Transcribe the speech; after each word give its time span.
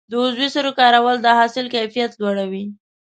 د 0.09 0.11
عضوي 0.23 0.47
سرې 0.55 0.71
کارول 0.79 1.17
د 1.21 1.27
حاصل 1.37 1.65
کیفیت 1.75 2.11
لوړوي. 2.21 2.65